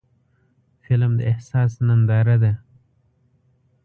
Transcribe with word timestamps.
فلم 0.83 1.11
د 1.19 1.21
احساس 1.31 1.71
ننداره 1.87 2.35
ده 2.43 2.51